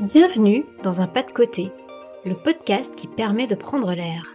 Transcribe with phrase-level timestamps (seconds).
[0.00, 1.70] Bienvenue dans un pas de côté,
[2.24, 4.34] le podcast qui permet de prendre l'air.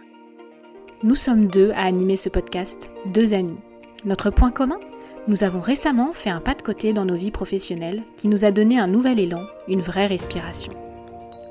[1.02, 3.58] Nous sommes deux à animer ce podcast, deux amis.
[4.04, 4.78] Notre point commun
[5.26, 8.52] Nous avons récemment fait un pas de côté dans nos vies professionnelles qui nous a
[8.52, 10.72] donné un nouvel élan, une vraie respiration.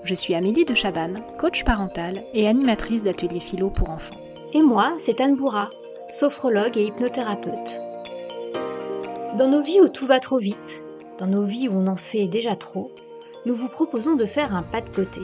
[0.06, 4.22] Je suis Amélie de Chabanne, coach parentale et animatrice d'ateliers philo pour enfants.
[4.54, 5.70] Et moi, c'est Anne Bourra,
[6.14, 7.82] sophrologue et hypnothérapeute.
[9.38, 10.86] Dans nos vies où tout va trop vite,
[11.20, 12.94] dans nos vies où on en fait déjà trop,
[13.46, 15.22] nous vous proposons de faire un pas de côté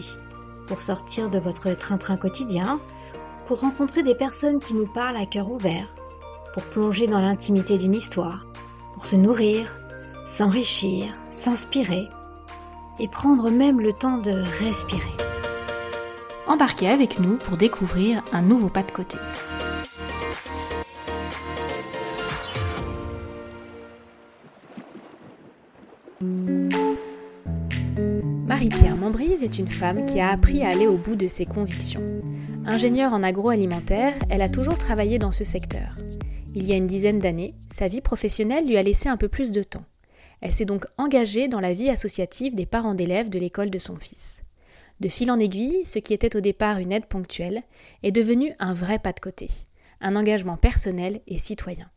[0.68, 2.80] pour sortir de votre train-train quotidien,
[3.48, 5.88] pour rencontrer des personnes qui nous parlent à cœur ouvert,
[6.54, 8.48] pour plonger dans l'intimité d'une histoire,
[8.94, 9.76] pour se nourrir,
[10.26, 12.08] s'enrichir, s'inspirer
[13.00, 14.32] et prendre même le temps de
[14.64, 15.02] respirer.
[16.48, 19.18] Embarquez avec nous pour découvrir un nouveau pas de côté.
[29.58, 32.22] Une femme qui a appris à aller au bout de ses convictions.
[32.66, 35.96] Ingénieure en agroalimentaire, elle a toujours travaillé dans ce secteur.
[36.56, 39.52] Il y a une dizaine d'années, sa vie professionnelle lui a laissé un peu plus
[39.52, 39.84] de temps.
[40.40, 43.98] Elle s'est donc engagée dans la vie associative des parents d'élèves de l'école de son
[43.98, 44.44] fils.
[45.00, 47.64] De fil en aiguille, ce qui était au départ une aide ponctuelle
[48.04, 49.48] est devenu un vrai pas de côté,
[50.00, 51.90] un engagement personnel et citoyen.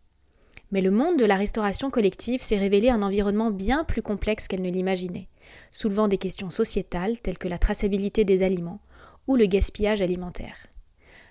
[0.73, 4.63] Mais le monde de la restauration collective s'est révélé un environnement bien plus complexe qu'elle
[4.63, 5.29] ne l'imaginait
[5.75, 8.81] soulevant des questions sociétales telles que la traçabilité des aliments
[9.27, 10.69] ou le gaspillage alimentaire.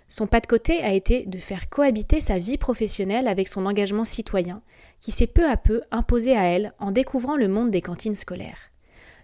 [0.10, 4.04] Son pas de côté a été de faire cohabiter sa vie professionnelle avec son engagement
[4.04, 4.62] citoyen,
[5.00, 8.70] qui s'est peu à peu imposé à elle en découvrant le monde des cantines scolaires.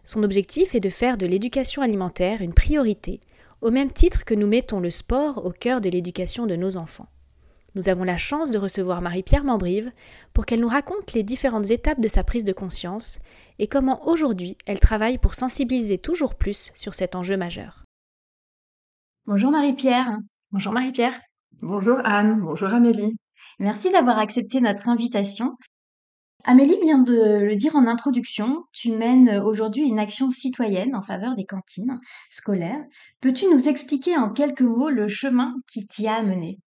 [0.05, 3.19] Son objectif est de faire de l'éducation alimentaire une priorité,
[3.61, 7.09] au même titre que nous mettons le sport au cœur de l'éducation de nos enfants.
[7.75, 9.91] Nous avons la chance de recevoir Marie-Pierre Mambrive
[10.33, 13.19] pour qu'elle nous raconte les différentes étapes de sa prise de conscience
[13.59, 17.83] et comment aujourd'hui elle travaille pour sensibiliser toujours plus sur cet enjeu majeur.
[19.25, 20.17] Bonjour Marie-Pierre.
[20.51, 21.19] Bonjour Marie-Pierre.
[21.61, 23.17] Bonjour Anne, bonjour Amélie.
[23.59, 25.55] Merci d'avoir accepté notre invitation.
[26.45, 31.35] Amélie vient de le dire en introduction, tu mènes aujourd'hui une action citoyenne en faveur
[31.35, 31.99] des cantines
[32.31, 32.81] scolaires.
[33.19, 36.59] Peux-tu nous expliquer en quelques mots le chemin qui t'y a amené?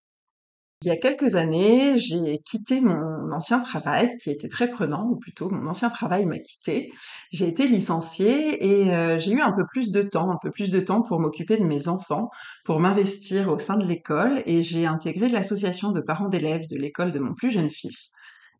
[0.83, 5.15] Il y a quelques années, j'ai quitté mon ancien travail qui était très prenant, ou
[5.15, 6.91] plutôt mon ancien travail m'a quitté.
[7.31, 10.71] J'ai été licenciée et euh, j'ai eu un peu plus de temps, un peu plus
[10.71, 12.29] de temps pour m'occuper de mes enfants,
[12.65, 17.11] pour m'investir au sein de l'école et j'ai intégré l'association de parents d'élèves de l'école
[17.11, 18.11] de mon plus jeune fils.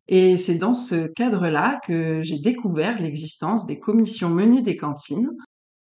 [0.08, 5.30] Et c'est dans ce cadre-là que j'ai découvert l'existence des commissions menues des cantines,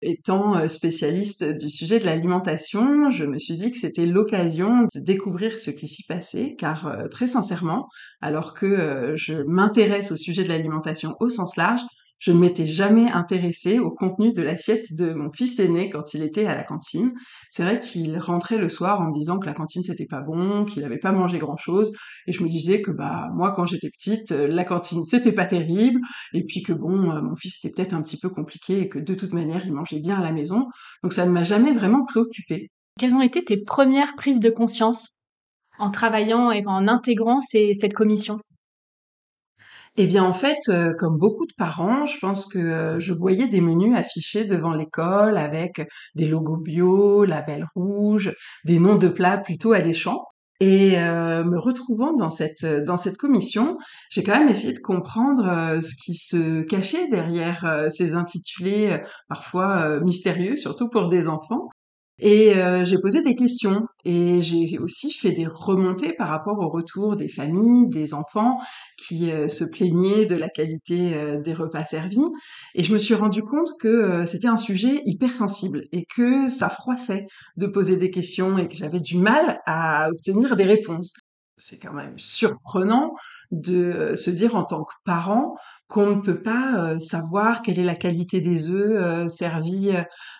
[0.04, 5.00] étant euh, spécialiste du sujet de l'alimentation, je me suis dit que c'était l'occasion de
[5.00, 7.88] découvrir ce qui s'y passait, car euh, très sincèrement,
[8.22, 11.82] alors que euh, je m'intéresse au sujet de l'alimentation au sens large,
[12.24, 16.24] je ne m'étais jamais intéressée au contenu de l'assiette de mon fils aîné quand il
[16.24, 17.12] était à la cantine.
[17.52, 20.64] C'est vrai qu'il rentrait le soir en me disant que la cantine c'était pas bon,
[20.64, 21.92] qu'il n'avait pas mangé grand chose,
[22.26, 25.46] et je me disais que bah moi quand j'étais petite, euh, la cantine c'était pas
[25.46, 26.00] terrible,
[26.34, 29.00] et puis que bon euh, mon fils était peut-être un petit peu compliqué et que
[29.00, 30.68] de toute manière il mangeait bien à la maison,
[31.04, 32.70] donc ça ne m'a jamais vraiment préoccupée.
[32.98, 35.26] Quelles ont été tes premières prises de conscience
[35.78, 38.40] en travaillant et en intégrant cette commission?
[39.96, 43.48] Eh bien, en fait, euh, comme beaucoup de parents, je pense que euh, je voyais
[43.48, 48.34] des menus affichés devant l'école avec des logos bio, label rouge,
[48.66, 50.24] des noms de plats plutôt alléchants.
[50.60, 53.78] Et euh, me retrouvant dans cette dans cette commission,
[54.10, 60.56] j'ai quand même essayé de comprendre ce qui se cachait derrière ces intitulés parfois mystérieux,
[60.56, 61.70] surtout pour des enfants.
[62.20, 66.70] Et euh, j'ai posé des questions et j'ai aussi fait des remontées par rapport au
[66.70, 68.60] retour des familles, des enfants
[68.98, 72.24] qui euh, se plaignaient de la qualité euh, des repas servis.
[72.76, 76.70] Et je me suis rendu compte que c'était un sujet hyper sensible et que ça
[76.70, 77.26] froissait
[77.58, 81.14] de poser des questions et que j'avais du mal à obtenir des réponses.
[81.66, 83.14] C'est quand même surprenant
[83.52, 85.56] de se dire en tant que parent
[85.88, 89.92] qu'on ne peut pas savoir quelle est la qualité des œufs servis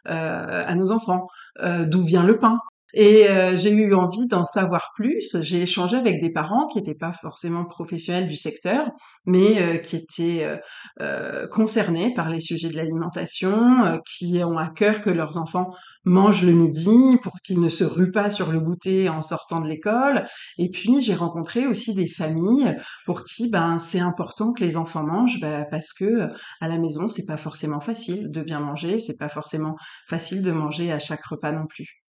[0.06, 1.28] à nos enfants,
[1.64, 2.60] d'où vient le pain,
[2.94, 5.38] et euh, j'ai eu envie d'en savoir plus.
[5.42, 8.88] J'ai échangé avec des parents qui n'étaient pas forcément professionnels du secteur,
[9.26, 10.60] mais euh, qui étaient
[11.02, 15.72] euh, concernés par les sujets de l'alimentation, qui ont à cœur que leurs enfants
[16.06, 19.68] mangent le midi pour qu'ils ne se ruent pas sur le goûter en sortant de
[19.68, 20.26] l'école.
[20.58, 25.04] Et puis j'ai rencontré aussi des familles pour qui ben c'est important que les enfants
[25.04, 26.30] mangent ben, parce que
[26.62, 29.76] à la maison c'est pas forcément facile de bien manger, c'est pas forcément
[30.08, 32.03] facile de manger à chaque repas non plus.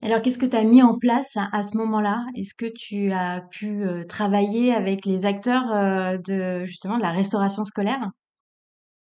[0.00, 2.24] Alors, qu'est-ce que tu as mis en place à, ce moment-là?
[2.36, 7.10] Est-ce que tu as pu euh, travailler avec les acteurs euh, de justement de la
[7.10, 8.08] restauration scolaire?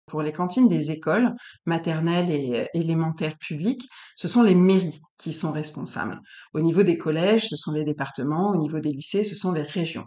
[0.05, 1.33] Pour les cantines des écoles
[1.65, 3.85] maternelles et euh, élémentaires publiques,
[4.15, 6.21] ce sont les mairies qui sont responsables.
[6.53, 9.63] Au niveau des collèges, ce sont les départements, au niveau des lycées, ce sont les
[9.63, 10.05] régions.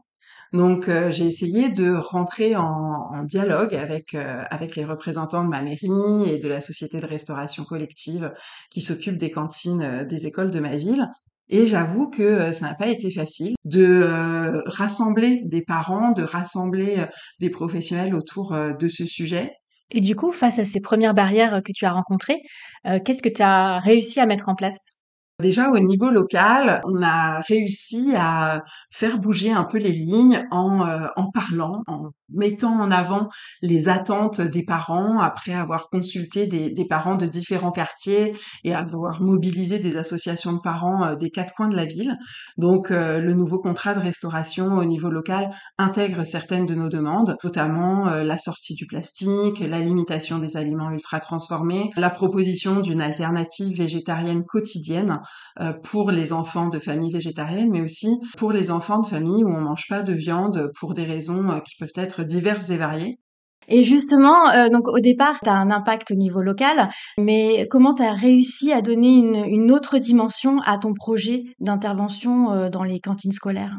[0.52, 5.62] Donc euh, j'ai essayé de rentrer en, dialogue avec euh, avec les représentants de ma
[5.62, 8.32] mairie et de la société de restauration collective
[8.70, 11.08] qui s'occupe des cantines euh, des écoles de ma ville.
[11.48, 17.04] Et j'avoue que ça n'a pas été facile de rassembler des parents, de rassembler
[17.40, 19.50] des professionnels autour de ce sujet.
[19.90, 22.38] Et du coup, face à ces premières barrières que tu as rencontrées,
[22.84, 24.99] qu'est-ce que tu as réussi à mettre en place?
[25.40, 30.86] Déjà au niveau local, on a réussi à faire bouger un peu les lignes en,
[30.86, 31.82] euh, en parlant,
[32.32, 33.28] mettant en avant
[33.62, 38.34] les attentes des parents après avoir consulté des, parents de différents quartiers
[38.64, 42.16] et avoir mobilisé des associations de parents euh, des quatre coins de la ville.
[42.56, 47.36] Donc euh, le nouveau contrat de restauration au niveau local intègre certaines de nos demandes,
[47.44, 53.76] notamment la sortie du plastique, la limitation des aliments ultra transformés, la proposition d'une alternative
[53.76, 55.20] végétarienne quotidienne
[55.60, 59.48] euh, pour les enfants de familles végétariennes, mais aussi pour les enfants de familles où
[59.48, 63.18] on mange pas de viande pour des raisons euh, qui peuvent être diverses et variées.
[63.68, 66.88] Et justement, euh, donc au départ, tu as un impact au niveau local,
[67.18, 72.68] mais comment tu as réussi à donner une, une, autre dimension à ton projet d'intervention
[72.68, 73.76] dans les cantines scolaires?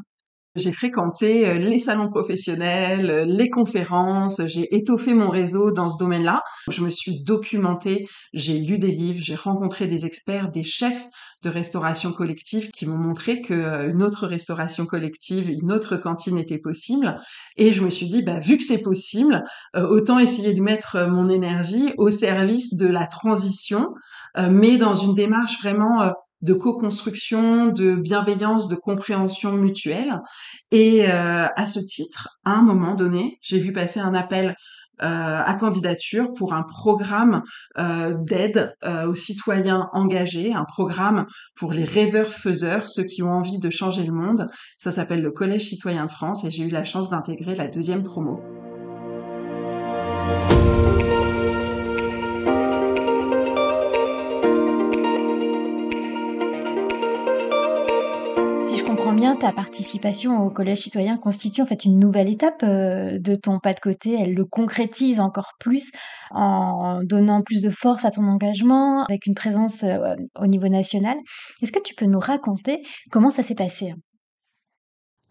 [0.56, 5.98] J'ai fréquenté euh, les salons professionnels, euh, les conférences, j'ai étoffé mon réseau dans ce
[5.98, 6.42] domaine-là.
[6.70, 11.06] Je me suis documentée, j'ai lu des livres, j'ai rencontré des experts, des chefs
[11.44, 16.38] de restauration collective qui m'ont montré que euh, une autre restauration collective, une autre cantine
[16.38, 17.16] était possible.
[17.56, 19.44] Et je me suis dit, bah, vu que c'est possible,
[19.76, 23.90] autant essayer de mettre mon énergie au service de la transition,
[24.38, 30.22] mais dans une démarche vraiment de co-construction, de bienveillance, de compréhension mutuelle.
[30.72, 34.56] Et euh, à ce titre, à un moment donné, j'ai vu passer un appel
[35.04, 37.42] euh, à candidature pour un programme
[37.80, 38.76] euh, d'aide
[39.08, 44.04] aux citoyens engagés, un programme pour les rêveurs faiseurs, ceux qui ont envie de changer
[44.04, 44.48] le monde.
[44.78, 48.04] Ça s'appelle le Collège citoyen de France et j'ai eu la chance d'intégrer la deuxième
[48.04, 48.42] promo.
[59.42, 63.74] Ta participation au Collège citoyen constitue en fait une nouvelle étape euh, de ton pas
[63.74, 64.16] de côté.
[64.20, 65.92] Elle le concrétise encore plus
[66.30, 71.18] en donnant plus de force à ton engagement, avec une présence euh, au niveau national.
[71.64, 73.94] Est-ce que tu peux nous raconter comment ça s'est passé?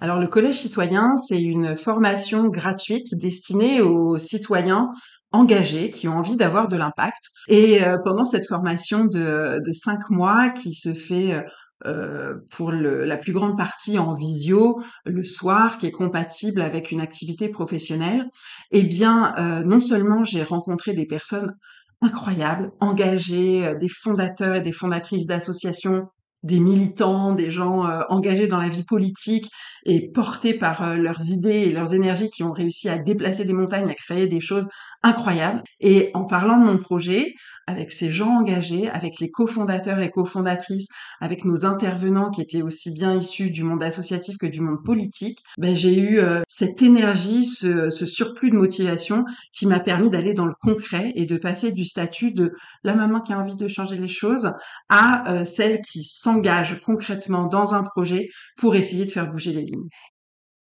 [0.00, 4.88] Alors le Collège citoyen, c'est une formation gratuite destinée aux citoyens
[5.30, 7.28] engagés qui ont envie d'avoir de l'impact.
[7.46, 11.40] Et euh, pendant cette formation de, de cinq mois qui se fait
[11.86, 16.90] euh, pour le, la plus grande partie en visio le soir, qui est compatible avec
[16.90, 18.26] une activité professionnelle,
[18.70, 21.54] eh bien, euh, non seulement j'ai rencontré des personnes
[22.02, 26.08] incroyables, engagées, euh, des fondateurs et des fondatrices d'associations
[26.42, 29.50] des militants, des gens engagés dans la vie politique
[29.84, 33.90] et portés par leurs idées et leurs énergies qui ont réussi à déplacer des montagnes,
[33.90, 34.66] à créer des choses
[35.02, 35.62] incroyables.
[35.80, 37.34] Et en parlant de mon projet,
[37.70, 40.88] avec ces gens engagés, avec les cofondateurs et cofondatrices,
[41.20, 45.38] avec nos intervenants qui étaient aussi bien issus du monde associatif que du monde politique,
[45.58, 50.46] ben, j'ai eu euh, cette énergie, ce, surplus de motivation qui m'a permis d'aller dans
[50.46, 53.96] le concret et de passer du statut de la maman qui a envie de changer
[53.96, 54.52] les choses
[54.88, 59.62] à euh, celle qui s'engage concrètement dans un projet pour essayer de faire bouger les
[59.62, 59.88] lignes.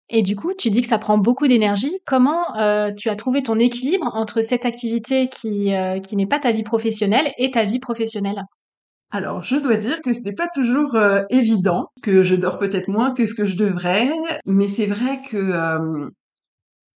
[0.08, 1.98] Et du coup, tu dis que ça prend beaucoup d'énergie.
[2.06, 6.38] Comment euh, tu as trouvé ton équilibre entre cette activité qui, euh, qui n'est pas
[6.38, 8.44] ta vie professionnelle et ta vie professionnelle?
[9.10, 12.88] Alors, je dois dire que ce n'est pas toujours euh, évident, que je dors peut-être
[12.88, 14.10] moins que ce que je devrais,
[14.46, 16.10] mais c'est vrai que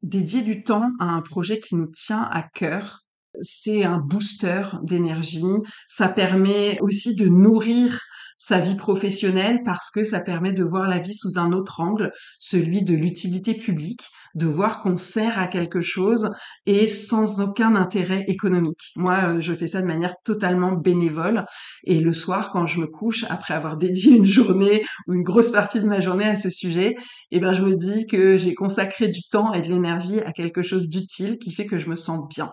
[0.03, 3.05] dédier du temps à un projet qui nous tient à cœur,
[3.43, 5.45] c'est un booster d'énergie.
[5.87, 8.01] Ça permet aussi de nourrir
[8.41, 12.11] sa vie professionnelle parce que ça permet de voir la vie sous un autre angle,
[12.39, 14.03] celui de l'utilité publique,
[14.35, 16.31] de voir qu'on sert à quelque chose
[16.65, 18.93] et sans aucun intérêt économique.
[18.97, 21.45] Moi, euh, je fais ça de manière totalement bénévole
[21.85, 25.51] et le soir, quand je me couche, après avoir dédié une journée ou une grosse
[25.51, 26.97] partie de ma journée à ce sujet,
[27.31, 30.63] eh ben, je me dis que j'ai consacré du temps et de l'énergie à quelque
[30.63, 32.51] chose d'utile qui fait que je me sens bien.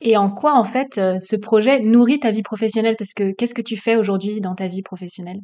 [0.00, 2.96] Et en quoi, en fait, euh, ce projet nourrit ta vie professionnelle?
[2.98, 5.40] Parce que qu'est-ce que tu fais aujourd'hui dans ta vie professionnelle?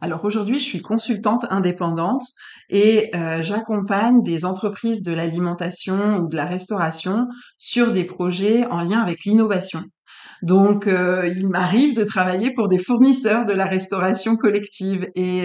[0.00, 2.22] Alors aujourd'hui, je suis consultante indépendante
[2.70, 7.26] et euh, j'accompagne des entreprises de l'alimentation ou de la restauration
[7.58, 9.80] sur des projets en lien avec l'innovation.
[10.42, 15.42] Donc, euh, il m'arrive de travailler pour des fournisseurs de la restauration collective et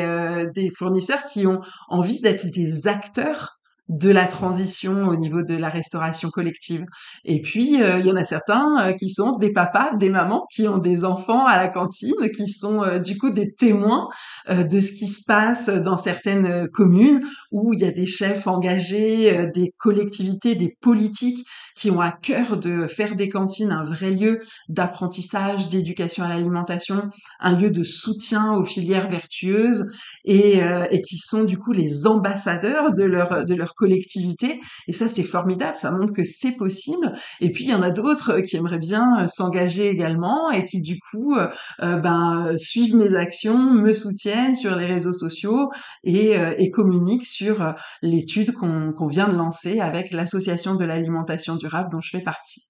[0.53, 3.57] des fournisseurs qui ont envie d'être des acteurs
[3.89, 6.85] de la transition au niveau de la restauration collective.
[7.25, 10.45] Et puis, euh, il y en a certains euh, qui sont des papas, des mamans,
[10.53, 14.07] qui ont des enfants à la cantine, qui sont euh, du coup des témoins
[14.49, 17.21] de ce qui se passe dans certaines communes
[17.51, 22.57] où il y a des chefs engagés, des collectivités, des politiques qui ont à cœur
[22.57, 27.09] de faire des cantines un vrai lieu d'apprentissage, d'éducation à l'alimentation,
[27.39, 29.89] un lieu de soutien aux filières vertueuses
[30.25, 30.59] et,
[30.91, 34.59] et qui sont du coup les ambassadeurs de leur de leur collectivité.
[34.87, 35.75] Et ça, c'est formidable.
[35.75, 37.13] Ça montre que c'est possible.
[37.41, 40.81] Et puis, il y en a d'autres qui aimeraient bien euh, s'engager également et qui,
[40.81, 41.47] du coup, euh,
[41.81, 45.71] euh, ben, suivent mes actions, me soutiennent sur les réseaux sociaux
[46.03, 52.09] et communiquent sur l'étude qu'on vient de lancer avec l'association de l'alimentation durable dont je
[52.09, 52.63] fais partie.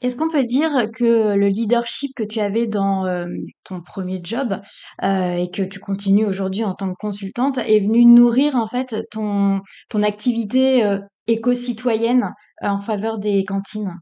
[0.00, 3.26] Est-ce qu'on peut dire que le leadership que tu avais dans euh,
[3.64, 4.60] ton premier job
[5.02, 8.96] euh, et que tu continues aujourd'hui en tant que consultante est venu nourrir en fait
[9.10, 9.60] ton,
[10.02, 13.94] activité euh, éco-citoyenne en faveur des cantines?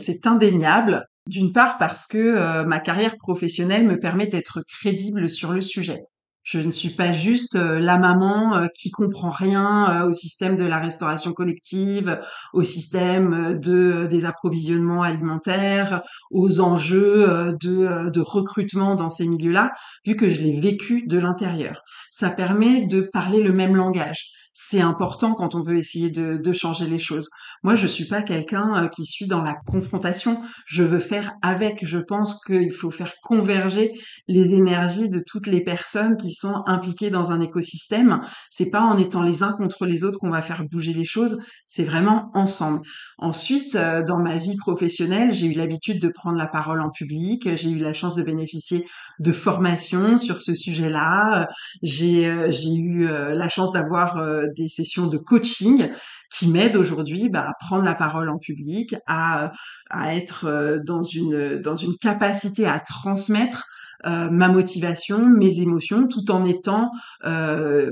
[0.00, 1.04] C'est indéniable.
[1.26, 6.02] D'une part parce que ma carrière professionnelle me permet d'être crédible sur le sujet.
[6.44, 10.56] Je ne suis pas juste euh, la maman euh, qui comprend rien euh, au système
[10.56, 12.20] de la restauration collective,
[12.52, 19.72] au système de des approvisionnements alimentaires, aux enjeux de, de recrutement dans ces milieux-là,
[20.06, 21.80] vu que je l'ai vécu de l'intérieur.
[22.10, 26.52] Ça permet de parler le même langage c'est important quand on veut essayer de, de,
[26.52, 27.28] changer les choses.
[27.64, 30.40] Moi, je suis pas quelqu'un euh, qui suis dans la confrontation.
[30.64, 31.84] Je veux faire avec.
[31.84, 33.90] Je pense qu'il faut faire converger
[34.28, 38.20] les énergies de toutes les personnes qui sont impliquées dans un écosystème.
[38.48, 41.42] C'est pas en étant les uns contre les autres qu'on va faire bouger les choses.
[41.66, 42.80] C'est vraiment ensemble.
[43.18, 47.56] Ensuite, euh, dans ma vie professionnelle, j'ai eu l'habitude de prendre la parole en public.
[47.56, 48.86] J'ai eu la chance de bénéficier
[49.18, 51.42] de formations sur ce sujet-là.
[51.42, 51.46] Euh,
[51.82, 52.24] j'ai
[52.72, 54.16] eu la chance d'avoir
[54.48, 55.90] des sessions de coaching
[56.32, 59.52] qui m'aident aujourd'hui bah, à prendre la parole en public, à,
[59.90, 63.66] à être euh, dans une, dans une capacité à transmettre
[64.06, 66.90] euh, ma motivation, mes émotions, tout en étant
[67.24, 67.90] euh,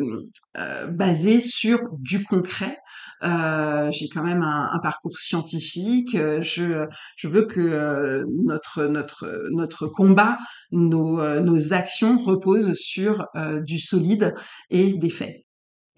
[0.59, 2.77] euh basé sur du concret.
[3.23, 6.15] Euh, j'ai quand même un, un, parcours scientifique.
[6.41, 10.39] Je, je veux que notre notre notre combat,
[10.71, 13.27] nos nos actions reposent sur
[13.65, 14.35] du solide
[14.71, 15.37] et des faits.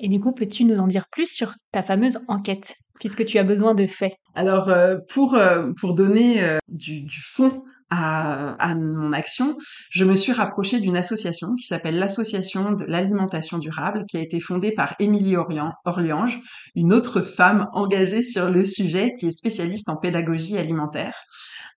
[0.00, 3.44] Et du coup, peux-tu nous en dire plus sur ta fameuse enquête, puisque tu as
[3.44, 4.14] besoin de faits?
[4.34, 9.56] Alors, euh, pour, euh, pour donner euh, du, du, fond à, à, mon action,
[9.90, 14.40] je me suis rapprochée d'une association qui s'appelle l'Association de l'alimentation durable, qui a été
[14.40, 16.40] fondée par Émilie Orliange,
[16.74, 21.14] une autre femme engagée sur le sujet, qui est spécialiste en pédagogie alimentaire.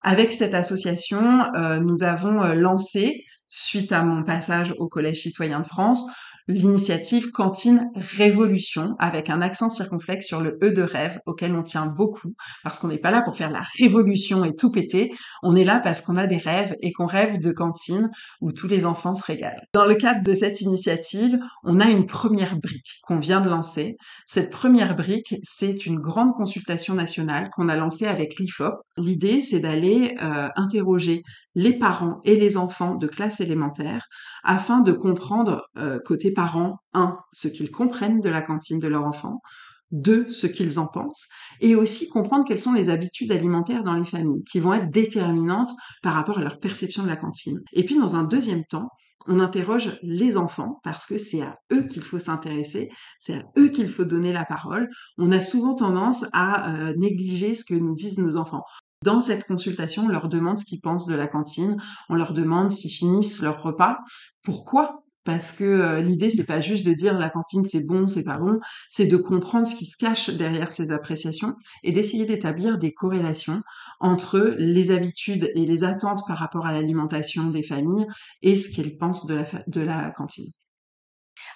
[0.01, 1.43] Avec cette association,
[1.81, 6.07] nous avons lancé, suite à mon passage au Collège citoyen de France,
[6.47, 11.87] l'initiative Cantine Révolution avec un accent circonflexe sur le E de rêve auquel on tient
[11.87, 15.11] beaucoup parce qu'on n'est pas là pour faire la révolution et tout péter,
[15.43, 18.09] on est là parce qu'on a des rêves et qu'on rêve de cantines
[18.41, 19.61] où tous les enfants se régalent.
[19.73, 23.97] Dans le cadre de cette initiative, on a une première brique qu'on vient de lancer.
[24.25, 28.75] Cette première brique, c'est une grande consultation nationale qu'on a lancée avec l'IFOP.
[28.97, 31.21] L'idée, c'est d'aller euh, interroger
[31.55, 34.07] les parents et les enfants de classe élémentaire
[34.43, 39.05] afin de comprendre euh, côté parents, un, ce qu'ils comprennent de la cantine de leur
[39.05, 39.41] enfant,
[39.89, 41.27] deux, ce qu'ils en pensent,
[41.61, 45.71] et aussi comprendre quelles sont les habitudes alimentaires dans les familles, qui vont être déterminantes
[46.03, 47.59] par rapport à leur perception de la cantine.
[47.73, 48.89] Et puis, dans un deuxième temps,
[49.25, 52.89] on interroge les enfants parce que c'est à eux qu'il faut s'intéresser,
[53.19, 54.87] c'est à eux qu'il faut donner la parole.
[55.17, 58.63] On a souvent tendance à euh, négliger ce que nous disent nos enfants.
[59.03, 62.69] Dans cette consultation, on leur demande ce qu'ils pensent de la cantine, on leur demande
[62.69, 63.97] s'ils finissent leur repas.
[64.43, 65.03] Pourquoi?
[65.27, 68.37] Parce que euh, l'idée c'est pas juste de dire la cantine c'est bon, c'est pas
[68.37, 71.53] bon, c'est de comprendre ce qui se cache derrière ces appréciations
[71.83, 73.61] et d'essayer d'établir des corrélations
[73.99, 78.07] entre les habitudes et les attentes par rapport à l'alimentation des familles
[78.41, 80.49] et ce qu'elles pensent de la, de la cantine.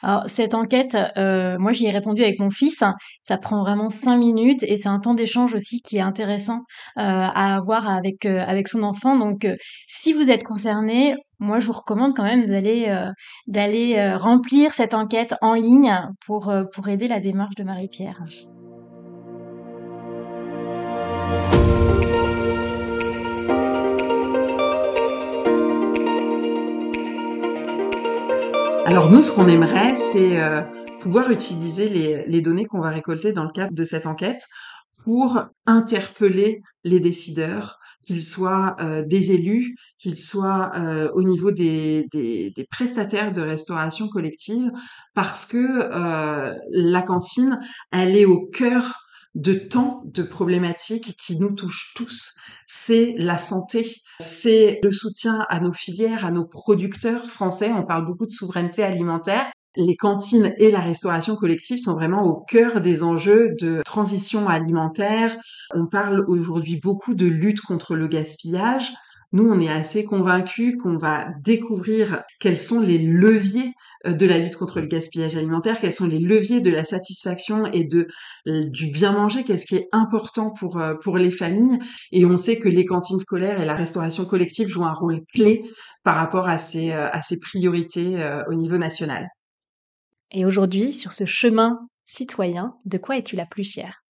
[0.01, 2.83] Alors cette enquête, euh, moi j'y ai répondu avec mon fils.
[3.21, 6.59] Ça prend vraiment cinq minutes et c'est un temps d'échange aussi qui est intéressant
[6.97, 9.17] euh, à avoir avec euh, avec son enfant.
[9.17, 9.47] Donc
[9.87, 12.93] si vous êtes concerné, moi je vous recommande quand même d'aller
[13.47, 18.23] d'aller remplir cette enquête en ligne pour pour aider la démarche de Marie-Pierre.
[28.91, 30.63] Alors nous, ce qu'on aimerait, c'est euh,
[30.99, 31.87] pouvoir utiliser
[32.27, 34.43] les, données qu'on va récolter dans le cadre de cette enquête
[35.05, 42.05] pour interpeller les décideurs, qu'ils soient euh, des élus, qu'ils soient euh, au niveau des,
[42.69, 44.69] prestataires de restauration collective,
[45.13, 47.61] parce que la cantine,
[47.93, 49.00] elle est au cœur
[49.35, 52.35] de tant de problématiques qui nous touchent tous.
[52.67, 53.85] C'est la santé,
[54.19, 57.71] c'est le soutien à nos filières, à nos producteurs français.
[57.71, 59.51] On parle beaucoup de souveraineté alimentaire.
[59.77, 65.37] Les cantines et la restauration collective sont vraiment au cœur des enjeux de transition alimentaire.
[65.73, 68.91] On parle aujourd'hui beaucoup de lutte contre le gaspillage.
[69.33, 73.73] Nous, on est assez convaincus qu'on va découvrir quels sont les leviers
[74.05, 77.65] euh, de la lutte contre le gaspillage alimentaire, quels sont les leviers de la satisfaction
[77.67, 78.07] et de
[78.47, 81.79] euh, du bien manger, qu'est-ce qui est important pour euh, pour les familles.
[82.11, 85.63] Et on sait que les cantines scolaires et la restauration collective jouent un rôle clé
[86.03, 88.17] par rapport à ces à ces priorités
[88.49, 89.27] au niveau national.
[90.31, 94.03] Et aujourd'hui, sur ce chemin citoyen, de quoi es-tu la plus fière?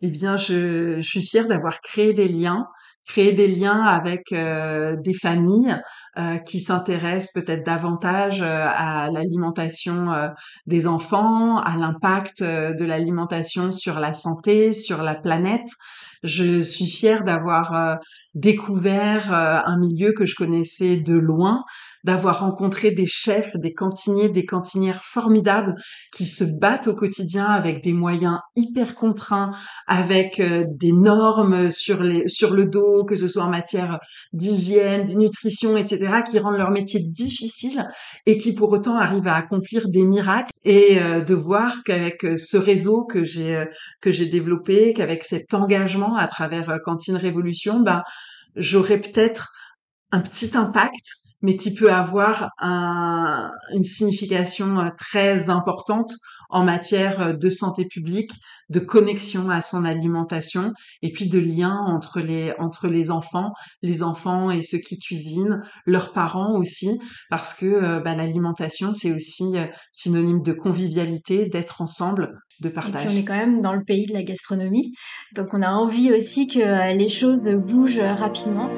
[0.00, 2.66] Eh bien, je, je suis fière d'avoir créé des liens
[3.06, 5.76] créer des liens avec euh, des familles
[6.18, 10.08] euh, qui s'intéressent peut-être davantage euh, à l'alimentation
[10.66, 15.68] des enfants, à l'impact de l'alimentation sur la santé, sur la planète.
[16.22, 17.98] Je suis fière d'avoir
[18.34, 21.64] découvert un milieu que je connaissais de loin,
[22.04, 25.74] d'avoir rencontré des chefs, des cantiniers, des cantinières formidables
[26.12, 29.52] qui se battent au quotidien avec des moyens hyper contraints,
[29.86, 34.00] avec euh, des normes sur les sur le dos, que ce soit en matière
[34.32, 37.86] d'hygiène, de nutrition, etc., qui rendent leur métier difficile
[38.26, 42.36] et qui pour autant arrivent à accomplir des miracles et euh, de voir qu'avec euh,
[42.36, 43.64] ce réseau que j'ai
[44.00, 48.02] que j'ai développé, qu'avec cet engagement à travers Cantine Révolution, ben
[48.56, 49.52] j'aurais peut-être
[50.10, 56.12] un petit impact mais qui peut avoir un, une signification euh, très importante
[56.48, 58.30] en matière euh, de santé publique,
[58.68, 60.72] de connexion à son alimentation
[61.02, 65.62] et puis de lien entre les entre les enfants, les enfants et ceux qui cuisinent,
[65.84, 69.44] leurs parents aussi, parce que euh, bah, l'alimentation c'est aussi
[69.90, 73.04] synonyme de convivialité, d'être ensemble, de partage.
[73.04, 74.92] Et puis on est quand même dans le pays de la gastronomie,
[75.34, 78.70] donc on a envie aussi que les choses bougent rapidement.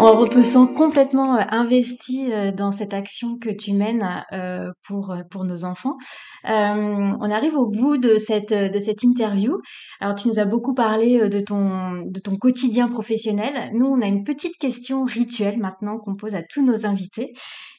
[0.00, 5.14] On te sent complètement euh, investi euh, dans cette action que tu mènes euh, pour
[5.30, 5.96] pour nos enfants.
[6.44, 9.56] on arrive au bout de cette interview.
[10.00, 13.70] Alors tu nous as beaucoup parlé de ton de ton quotidien professionnel.
[13.74, 17.32] Nous, on a une petite question rituelle maintenant qu'on pose à tous nos invités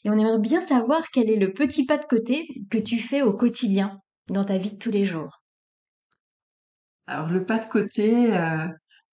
[0.03, 3.21] et on aimerait bien savoir quel est le petit pas de côté que tu fais
[3.21, 5.41] au quotidien dans ta vie de tous les jours.
[7.07, 8.31] Alors le pas de côté,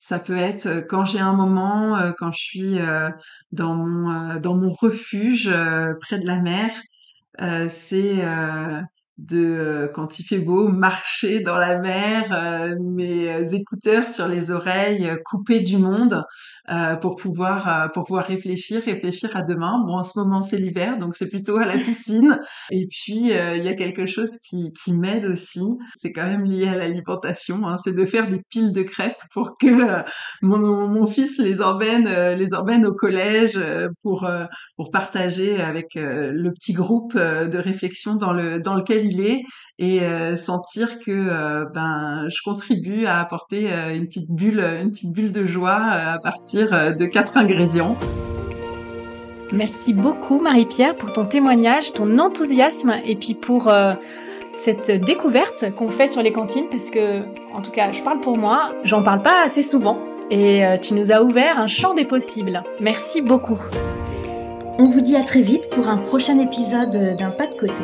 [0.06, 3.10] ça peut être euh, quand j'ai un moment, euh, quand je suis euh,
[3.50, 5.50] dans mon dans mon refuge
[6.00, 6.70] près de la mer,
[7.68, 8.24] c'est
[9.18, 14.28] de euh, quand il fait beau marcher dans la mer, euh, mes euh, écouteurs sur
[14.28, 16.22] les oreilles, coupés du monde
[17.00, 19.84] pour pouvoir pour pouvoir réfléchir, réfléchir à demain.
[19.86, 22.40] Bon, en ce moment c'est l'hiver, donc c'est plutôt à la piscine.
[22.72, 25.60] Et puis il y a quelque chose qui qui m'aide aussi.
[25.94, 27.66] C'est quand même lié à l'alimentation.
[27.68, 30.02] Hein, c'est de faire des piles de crêpes pour que
[30.42, 33.60] mon mon fils les emmène les emmène au collège
[34.02, 34.28] pour
[34.76, 39.05] pour partager avec le petit groupe de réflexion dans le dans lequel
[39.78, 44.90] et euh, sentir que euh, ben je contribue à apporter euh, une petite bulle une
[44.90, 47.96] petite bulle de joie à partir de quatre ingrédients.
[49.52, 53.72] Merci beaucoup Marie-Pierre pour ton témoignage, ton enthousiasme et puis pour
[54.50, 57.20] cette découverte qu'on fait sur les cantines parce que
[57.54, 61.12] en tout cas, je parle pour moi, j'en parle pas assez souvent et tu nous
[61.12, 62.64] as ouvert un champ des possibles.
[62.80, 63.58] Merci beaucoup.
[64.78, 67.82] On vous dit à très vite pour un prochain épisode d'un pas de côté.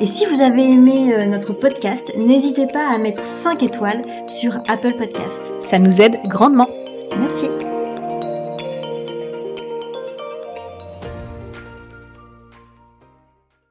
[0.00, 4.54] Et si vous avez aimé euh, notre podcast, n'hésitez pas à mettre 5 étoiles sur
[4.68, 5.42] Apple Podcast.
[5.60, 6.68] Ça nous aide grandement.
[7.18, 7.48] Merci.